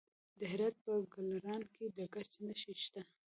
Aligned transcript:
د 0.39 0.41
هرات 0.51 0.75
په 0.83 0.91
ګلران 1.13 1.61
کې 1.73 1.85
د 1.95 1.97
ګچ 2.13 2.31
نښې 2.45 2.73
شته. 2.83 3.01